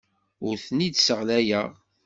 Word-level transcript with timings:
Ur 0.47 0.55
ten-id-sseɣlayeɣ. 0.65 1.69